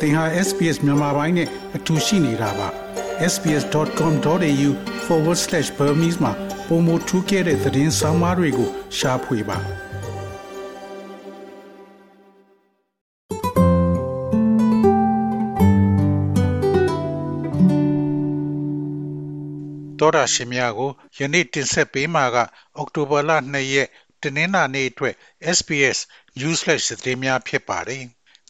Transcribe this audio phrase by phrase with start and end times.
[0.00, 2.68] သင်ဟာ SPS မြန်မာပိုင်းနဲ့အတူရှိနေတာပါ
[3.32, 6.32] sbs.com.au/burmese မှာ
[6.68, 22.36] ပုံမထူးခဲ့တဲ့သတင်းစာမားတွေကိုရှားဖွေပါတော်ရရှိမြကိုယနေ့တင်ဆက်ပေးမှာက
[22.76, 23.88] အောက်တိုဘာလ2ရက်
[24.22, 25.14] တနင်္လာနေ့အတွက်
[25.56, 25.98] SBS
[26.38, 28.04] Newsflash သတင်းများဖြစ်ပါတယ်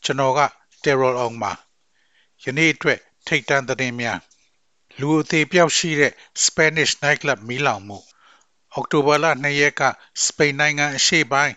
[0.04, 0.40] ကျွန်တော်က
[0.82, 1.52] Terror အောင်ပါ
[2.42, 4.20] ယနေ့အတွက်ထိတ်တန့်သတင်းများ
[5.00, 6.12] လူအသေးပြောက်ရှိတဲ့
[6.44, 7.98] Spanish nightclub မီးလောင်မှု
[8.72, 9.82] အောက်တိုဘာလ2ရက်က
[10.24, 11.54] စပိန်နိုင်ငံအရှေ့ပိုင်း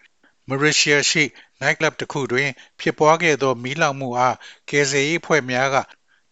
[0.48, 1.24] Mauritius ရှိ
[1.62, 2.50] nightclub တစ်ခုတွင်
[2.80, 4.36] ဖြစ်ပွားခဲ့သောမီးလောင်မှုအား
[4.70, 5.78] ကယ်ဆယ်ရေးဖွဲ့များက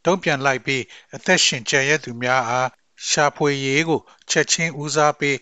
[0.06, 0.84] တုံ့ပြန်လိုက်ပြီး
[1.16, 2.70] အသက်ရှင်ကျန်ရသူများအား
[3.10, 4.02] ရှာဖွေရေးကို
[4.32, 5.38] ချက်ချင်းဦးစားပေး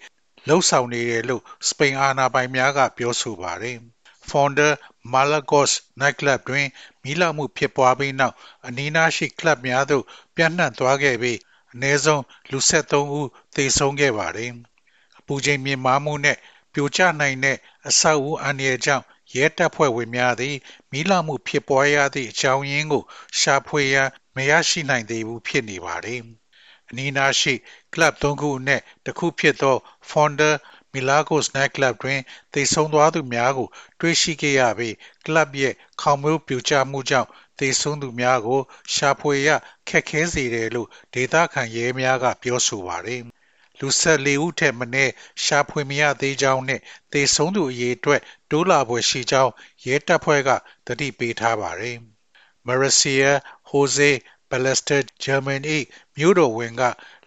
[0.47, 3.77] လှုပ်ဆောင်နေတယ်လို့စပိန်အာဏာပိုင်များကပြောဆိုပါတယ်။
[4.29, 4.71] Founder
[5.13, 6.67] Malagos nightclub တွင်
[7.03, 8.35] မီးလောင်မှုဖြစ်ပွားပြီးနောက်
[8.67, 10.03] အနီးနားရှိ ကလပ်များသို့
[10.35, 11.39] ပြန့်နှံ့သွားခဲ့ပြီး
[11.73, 14.51] အနည်းဆုံး လူ73ဦး သေဆုံးခဲ့ပါတယ်။
[15.19, 16.37] အပူချိန်မြင့်မားမှုနဲ့
[16.73, 20.55] ပြိုကျနိုင်တဲ့အဆောက်အဦအန္တရာယ်ကြောင့် ရဲတပ်ဖွဲ့ဝင်များသည်
[20.91, 23.03] မီးလောင်မှုဖြစ်ပွားရသည့် အကြောင်းရင်းကို
[23.39, 26.21] ရှာဖွေရန် မရရှိနိုင်သေးဘူး ဖြစ်နေပါတယ်။
[26.89, 27.53] အနီးနားရှိ
[27.93, 29.75] ကလပ် ၃ ခုအနက် တစ်ခုဖြစ်သော
[30.09, 30.53] Founder
[30.97, 32.19] Milagros Nightclub တွင်
[32.53, 33.67] သေဆုံးသွားသူများကို
[33.99, 34.95] တွေ့ရှိခဲ့ရပြီး
[35.25, 38.61] ကလပ်ရဲ့ခေါင်မိုးပြိုကျမှုကြောင့်သေဆုံးသူများကို
[38.93, 39.49] ရှာဖွေရ
[39.89, 43.21] ခက်ခဲစေတယ်လို့ဒေသခံရဲများကပြောဆိုပါတယ်။
[43.79, 46.81] လူ၁၄ဦးထက်မနည်းရှာဖွေမရသေးကြောင်းနဲ့
[47.13, 49.51] သေဆုံးသူအရေအတွက်တိုးလာဖွယ်ရှိကြောင်း
[49.85, 50.49] ရဲတပ်ဖွဲ့က
[50.85, 51.97] သတိပေးထားပါတယ်။
[52.67, 53.31] Marcia
[53.69, 54.11] Jose
[54.49, 55.61] Ballester German
[56.17, 56.81] ၏မြို့တော်ဝင်က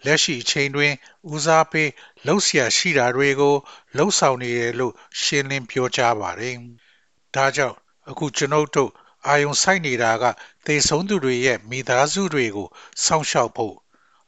[0.04, 0.92] လက်ရှိအချိန်တွင်
[1.32, 1.90] ဦးစားပေး
[2.26, 3.56] လှုပ်ရှားရှိတာတွေကို
[3.96, 6.56] လှုပ်ဆောင်နေတယ်လို့ရှင်းလင်းပြောကြားပါတယ်။
[7.34, 7.76] ဒါကြောင့်
[8.10, 8.90] အခုကျွန်ုပ်တို့
[9.26, 10.24] အာယုံဆိုင်နေတာက
[10.66, 12.68] သေဆုံးသူတွေရဲ့မိသားစုတွေကို
[13.04, 13.74] စောင့်ရှောက်ဖို့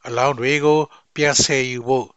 [0.05, 0.79] အလောင်းတွေကို
[1.15, 2.07] ပြန်ဆယ်ယူဖို့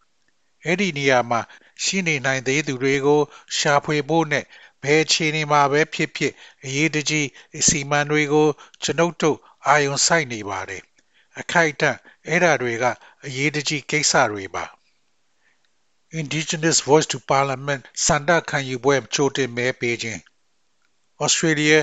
[0.64, 1.40] အဲ့ဒီနေရာမှာ
[1.82, 3.20] ရှိနေနိုင်သေးသူတွေကို
[3.56, 4.44] ရှာဖွေဖို့နဲ့
[4.82, 6.32] ဘယ်အခြေအနေမှာပဲဖြစ်ဖြစ်
[6.64, 7.26] အရေးတကြီး
[7.58, 8.48] အစီအမံတွေကို
[8.82, 9.38] ကျွန်ုပ်တို့
[9.68, 10.82] အာယုံဆိုင်နေပါတယ်
[11.40, 12.84] အခိုက်အတန့်အဲ့ဓာတွေက
[13.24, 14.64] အရေးတကြီးကိစ္စတွေပါ
[16.20, 20.20] Indigenous Voice to Parliament စန္ဒခံယူပွဲကြိုတင်မဲပေးခြင်း
[21.24, 21.78] Australia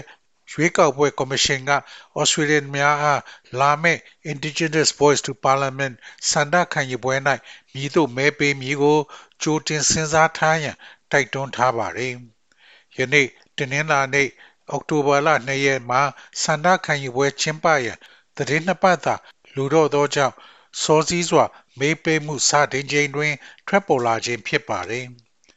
[0.52, 1.72] ရွေးကောက်ပွဲကော်မရှင်က
[2.20, 3.22] Australian များအား
[3.60, 4.02] လာမယ့်
[4.32, 5.96] Indigenous Voice to Parliament
[6.32, 7.16] စန္ဒခံယူပွဲ၌
[7.74, 9.00] မည်သို့မဲပေးမည်ကို
[9.42, 10.78] ကြိုတင်စဉ်းစားထားရန်
[11.12, 12.14] တိုက်တွန်းထားပါသည်။
[12.98, 13.28] ယနေ့
[13.58, 14.30] တနင်္လာနေ့
[14.72, 16.02] အောက်တိုဘာလ2ရက်မှာ
[16.42, 17.98] စန္ဒခံယူပွဲကျင်းပရန်
[18.38, 19.16] သတင်းနှစ်ပတ်သာ
[19.56, 20.36] လူတော့သောကြောင့်
[20.82, 21.46] စောစည်းစွာ
[21.80, 23.34] မေးပေးမှုစတင်ချိန်တွင်
[23.68, 25.06] ထွက်ပေါ်လာခြင်းဖြစ်ပါတယ်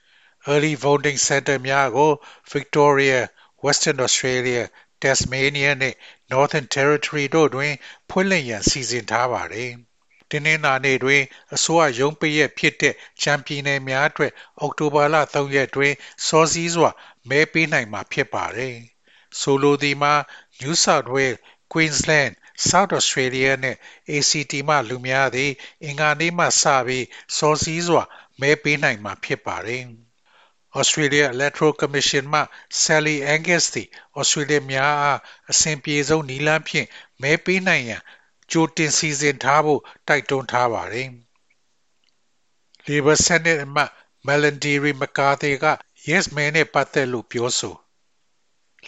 [0.52, 2.12] ။Early voting center များကို
[2.52, 3.18] Victoria,
[3.64, 4.62] Western Australia,
[5.02, 5.96] Tasmania နှင့်
[6.32, 7.72] Northern Territory တို့တွင်
[8.10, 9.70] ဖွင့်လှစ်ရန်စီစဉ်ထားပါတယ်။
[10.30, 11.22] တင်းနှင်းနာနေ့တွင်
[11.54, 15.92] အစိုးရရုံးပိရက်ဖြစ်တဲ့ချမ်ပြည်နယ်များအတွက်အောက်တိုဘာလ3ရက်တွင်
[16.26, 16.90] စောစည်းစွာ
[17.28, 18.76] မဲပေးနိုင်မှာဖြစ်ပါတယ်။
[19.41, 20.14] ဆိုလိုသည်မှာ
[20.60, 21.38] New South Wales,
[21.72, 22.32] Queensland,
[22.69, 23.78] South Australia နှင့်
[24.16, 25.50] ACT မှလူများသည်
[25.84, 28.02] အင်္ဂါနေ့မှစပြီး စောစည်းစွာ
[28.41, 29.84] မဲပေးနိုင်မှာ ဖြစ်ပါတယ်။
[30.80, 32.41] Australia Electoral Commission မှ
[32.82, 33.88] Sally Angus သည်
[34.20, 35.20] Australia များအား
[35.50, 36.88] အဆင်ပြေဆုံးနည်းလမ်းဖြင့်
[37.22, 38.03] မဲပေးနိုင်ရန်
[38.50, 41.08] ကြိုတင်စီစဉ်ထားဖို့ တိုက်တွန်းထားပါတယ်။
[42.86, 43.91] Labor Senate အမတ်
[44.26, 45.66] Melandri McCarthy က
[46.08, 47.74] Yes မဲနဲ့ပတ်သက်လို့ ပြောဆို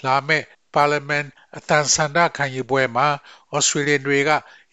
[0.05, 0.45] လာမယ့်
[0.75, 3.09] Parliament အတန်ဆန္ဒခံယူပွဲမှာ
[3.57, 4.31] Australian တွေက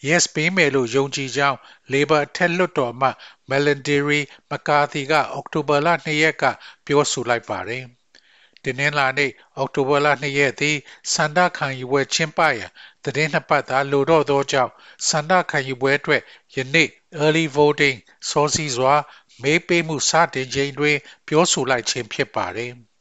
[0.07, 1.57] Yes ပေးမယ်လို့ယုံကြည်ကြောင်း
[1.91, 3.15] Labor အထက်လွှတ်တော်အမတ်
[3.49, 4.19] Melandri
[4.49, 6.43] McCarthy ကအောက်တိုဘာလ2ရက်က
[6.85, 7.83] ပြောဆိုလိုက်ပါတယ်။
[8.63, 10.77] တင်းနှင်းလာနေ့အောက်တိုဘာလ2ရက်သည်
[11.13, 12.69] စန္ဒခံယူပွဲကျင်းပရန်
[13.03, 14.71] သတင်းနှစ်ပတ်သာလိုတော့သောကြောင့်
[15.07, 16.21] စန္ဒခံယူပွဲအတွက်
[16.55, 16.89] ယနေ့
[17.23, 17.97] early voting
[18.29, 18.93] စောစီးစွာ
[19.41, 20.97] မေးပေးမှုစတင်ချိန်တွင်
[21.27, 22.73] ပြောဆိုလိုက်ခြင်းဖြစ်ပါတယ်။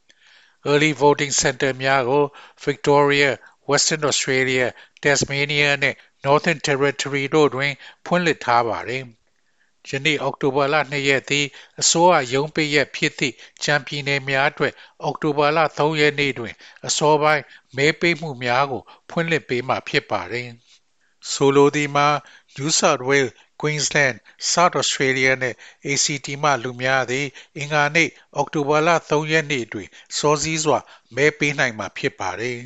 [0.70, 2.24] early voting center များကို
[2.64, 3.30] Victoria,
[3.70, 4.66] Western Australia,
[5.02, 7.72] Tasmania နှင့် Northern Territory တို့တွင်
[8.04, 9.04] ဖွင့်လှစ်ထားပါတယ်။
[9.90, 11.46] ယနေ့အောက်တိုဘာလ2ရက်သည်
[11.80, 14.72] အစိုးရရုံးပိတ်ရက်ဖြစ်သည့်ချမ်ပြည်နယ်များအတွက်
[15.02, 16.54] အောက်တိုဘာလ3ရက်နေ့တွင်
[16.86, 17.42] အစောပိုင်း
[17.76, 20.48] မဲပေးမှုများကို ဖွင့်လှစ်ပေးမှာဖြစ်ပါတယ်။
[21.32, 22.08] ဆိုလိုသည်မှာ
[22.56, 23.32] New South Wales,
[23.66, 24.16] Queensland,
[24.52, 25.56] South Australia နှင့်
[25.90, 27.26] ACT မှ လူများသည်
[27.56, 29.88] အင်္ဂါနေ့ အောက်တိုဘာလ 3 ရက်နေ့တွင်
[30.18, 30.78] စောစည်းစွာ
[31.16, 32.58] မဲပေးနိုင်မှာ ဖြစ်ပါတယ်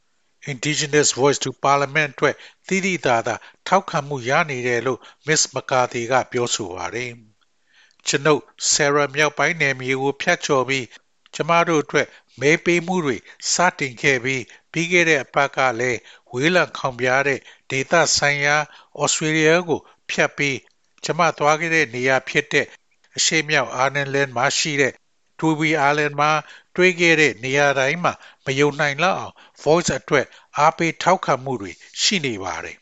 [0.52, 2.36] ။Indigenous Voice to Parliament အတွက်
[2.68, 3.34] သိသိသာသာ
[3.66, 7.10] ထောက်ခံမှုရနေတယ်လို့ Miss McCarthy က ပြောဆိုပါတယ်။
[8.06, 8.42] ကျွန်ုပ်
[8.72, 10.86] Sarah မြောက်ပိုင်းနယ်မြေကို ဖြတ်ကျော်ပြီး
[11.34, 12.06] ကျမတို့အတွက်
[12.40, 13.16] မဲပေးမှုတွေ
[13.52, 14.42] စတင်ခဲ့ပြီး
[14.72, 16.00] ပပြီးခဲ့တဲ့အပတ်ကလည်း
[16.32, 18.56] ဝေးလံခေါင်ပြားတဲ့ ဒေသဆိုင်ရာ
[19.00, 19.80] ဩစတြေးလျကို
[20.10, 20.58] ဖြတ်ပြီး
[21.04, 22.66] ကျမသွားခဲ့တဲ့နေရာဖြစ်တဲ့
[23.16, 24.92] အရှေ့မြောက်အာနန်လန်မှာရှိတဲ့
[25.38, 26.30] ထူဘီအာလန်မှာ
[26.76, 28.12] တွေးခဲ့တဲ့နေရာတိုင်းမှာ
[28.44, 30.26] မယုံနိုင်လောက်အောင် voice အတွက်
[30.58, 31.72] အားပေးထောက်ခံမှုတွေ
[32.02, 32.76] ရှိနေပါတယ်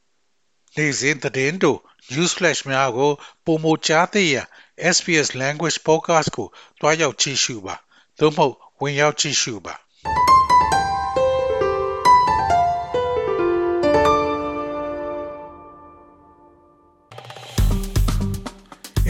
[0.76, 1.80] ။နေ့စဉ်သတင်းတို့
[2.12, 3.12] news flash များကို
[3.44, 4.46] ပုံမကြားသိရန်
[4.94, 6.48] SPS language podcast ကို
[6.80, 7.74] တွားရောက်ကြည့်ရှုပါ
[8.18, 9.74] သို့မဟုတ်ဝင်ရောက်ကြည့်ရှုပါ